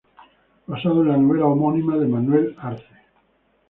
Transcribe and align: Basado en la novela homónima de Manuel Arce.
Basado 0.65 1.03
en 1.03 1.09
la 1.09 1.17
novela 1.17 1.45
homónima 1.45 1.95
de 1.95 2.07
Manuel 2.07 2.55
Arce. 2.57 2.89